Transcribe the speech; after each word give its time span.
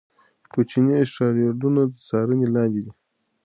کوچني 0.51 0.93
اسټروېډونه 1.01 1.81
د 1.87 1.93
څارنې 2.07 2.47
لاندې 2.55 2.79
دي. 2.85 2.91